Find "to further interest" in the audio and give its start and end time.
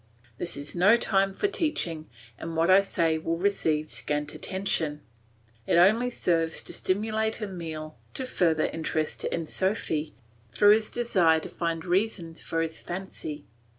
8.15-9.25